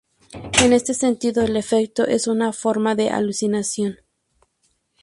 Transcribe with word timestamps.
En 0.63 0.73
este 0.73 0.95
sentido, 0.95 1.43
el 1.43 1.55
efecto 1.55 2.07
es 2.07 2.25
una 2.25 2.53
forma 2.53 2.95
de 2.95 3.11
alucinación. 3.11 3.99